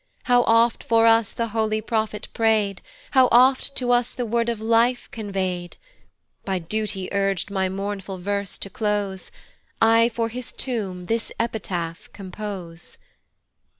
[0.23, 2.81] How oft for us the holy prophet pray'd!
[3.11, 5.77] How oft to us the Word of Life convey'd!
[6.43, 9.29] By duty urg'd my mournful verse to close,
[9.79, 12.97] I for his tomb this epitaph compose.